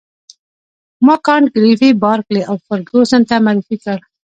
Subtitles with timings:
[1.05, 3.97] ما کانت ګریفي بارکلي او فرګوسن ته معرفي کړ.